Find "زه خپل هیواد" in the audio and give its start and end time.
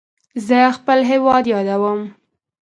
0.47-1.43